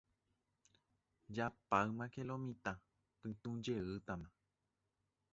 [1.35, 2.73] Japáymake lo mitã,
[3.21, 4.27] pytũjeýtama.